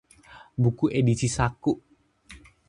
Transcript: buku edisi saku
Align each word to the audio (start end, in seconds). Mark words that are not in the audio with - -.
buku 0.61 0.85
edisi 0.99 1.27
saku 1.35 1.71